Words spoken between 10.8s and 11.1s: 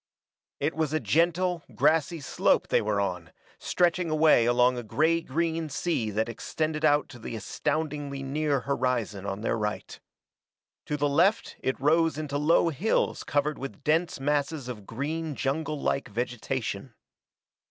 To the